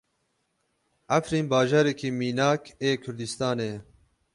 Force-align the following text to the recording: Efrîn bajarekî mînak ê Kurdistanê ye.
Efrîn 1.17 1.45
bajarekî 1.51 2.09
mînak 2.19 2.63
ê 2.89 2.91
Kurdistanê 3.03 3.67
ye. 3.71 3.77